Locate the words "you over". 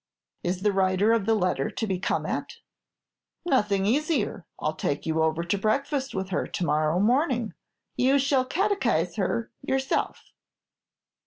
5.05-5.43